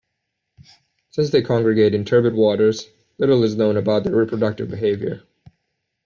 [1.11, 5.21] Since they congregate in turbid waters, little is known about their reproductive behavior.